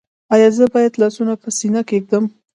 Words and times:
ایا 0.33 0.49
زه 0.57 0.65
باید 0.73 0.99
لاسونه 1.01 1.33
په 1.41 1.49
سینه 1.57 1.81
کیږدم؟ 1.89 2.23